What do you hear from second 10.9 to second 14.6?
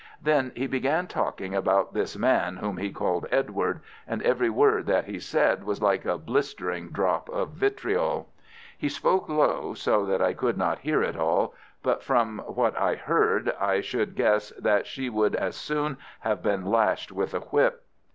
it all, but from what I heard I should guess